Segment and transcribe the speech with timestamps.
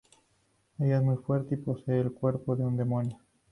[0.79, 3.19] Ella es muy fuerte y posee el cuerpo de un demonio.